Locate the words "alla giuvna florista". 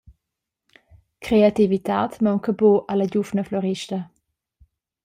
2.89-4.01